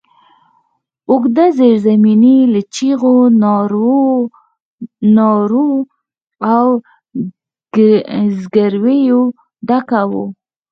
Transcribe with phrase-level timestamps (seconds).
[1.09, 3.15] اوږده زېرزميني له چيغو،
[5.15, 5.67] نارو
[6.53, 6.67] او
[8.53, 9.21] زګرويو
[9.67, 10.23] ډکه وه.